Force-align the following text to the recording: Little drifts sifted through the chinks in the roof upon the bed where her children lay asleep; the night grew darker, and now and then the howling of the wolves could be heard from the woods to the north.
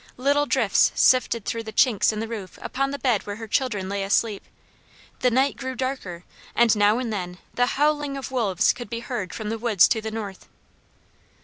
Little 0.17 0.47
drifts 0.47 0.91
sifted 0.95 1.45
through 1.45 1.61
the 1.61 1.71
chinks 1.71 2.11
in 2.11 2.19
the 2.21 2.27
roof 2.27 2.57
upon 2.63 2.89
the 2.89 2.97
bed 2.97 3.27
where 3.27 3.35
her 3.35 3.47
children 3.47 3.87
lay 3.87 4.01
asleep; 4.01 4.43
the 5.19 5.29
night 5.29 5.55
grew 5.57 5.75
darker, 5.75 6.23
and 6.55 6.75
now 6.75 6.97
and 6.97 7.13
then 7.13 7.37
the 7.53 7.67
howling 7.77 8.17
of 8.17 8.29
the 8.29 8.33
wolves 8.33 8.73
could 8.73 8.89
be 8.89 9.01
heard 9.01 9.31
from 9.31 9.49
the 9.49 9.59
woods 9.59 9.87
to 9.89 10.01
the 10.01 10.09
north. 10.09 10.47